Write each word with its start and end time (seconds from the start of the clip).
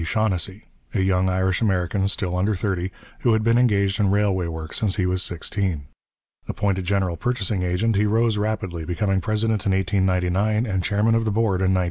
Shaughnessy, 0.03 0.63
a 0.95 0.99
young 1.01 1.29
Irish 1.29 1.61
American 1.61 2.07
still 2.07 2.35
under 2.35 2.55
thirty, 2.55 2.89
who 3.19 3.33
had 3.33 3.43
been 3.43 3.59
engaged 3.59 3.99
in 3.99 4.09
railway 4.09 4.47
work 4.47 4.73
since 4.73 4.95
he 4.95 5.05
was 5.05 5.21
sixteen. 5.21 5.85
Appointed 6.47 6.85
general 6.85 7.15
purchasing 7.17 7.61
agent, 7.61 7.95
he 7.95 8.07
rose 8.07 8.35
rapidly, 8.35 8.83
becoming 8.83 9.21
president 9.21 9.63
in 9.67 9.73
1899 9.73 10.65
and 10.65 10.83
chairman 10.83 11.13
of 11.13 11.23
the 11.25 11.29
board 11.29 11.61
in 11.61 11.75
1911. 11.75 11.79